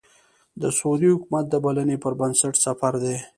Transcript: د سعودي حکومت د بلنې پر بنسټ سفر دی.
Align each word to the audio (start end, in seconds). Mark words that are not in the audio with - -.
د 0.61 0.63
سعودي 0.77 1.09
حکومت 1.13 1.45
د 1.49 1.55
بلنې 1.65 1.97
پر 2.03 2.13
بنسټ 2.19 2.53
سفر 2.65 2.93
دی. 3.03 3.17